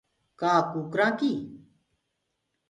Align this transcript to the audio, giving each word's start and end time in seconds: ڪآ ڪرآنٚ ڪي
ڪآ 0.39 0.53
ڪرآنٚ 0.93 1.13
ڪي 1.19 1.31